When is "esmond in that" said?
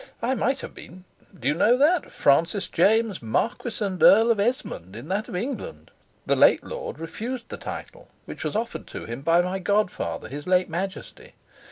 4.39-5.27